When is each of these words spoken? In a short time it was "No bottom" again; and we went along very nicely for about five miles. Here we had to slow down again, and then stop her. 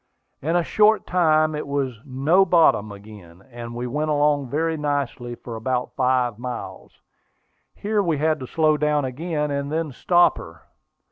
In 0.41 0.55
a 0.55 0.63
short 0.63 1.05
time 1.05 1.53
it 1.53 1.67
was 1.67 1.99
"No 2.03 2.43
bottom" 2.43 2.91
again; 2.91 3.43
and 3.51 3.75
we 3.75 3.85
went 3.85 4.09
along 4.09 4.49
very 4.49 4.75
nicely 4.75 5.35
for 5.35 5.55
about 5.55 5.95
five 5.95 6.39
miles. 6.39 7.01
Here 7.75 8.01
we 8.01 8.17
had 8.17 8.39
to 8.39 8.47
slow 8.47 8.77
down 8.77 9.05
again, 9.05 9.51
and 9.51 9.71
then 9.71 9.91
stop 9.91 10.39
her. 10.39 10.63